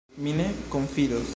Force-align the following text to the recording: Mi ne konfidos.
Mi 0.27 0.33
ne 0.39 0.47
konfidos. 0.75 1.29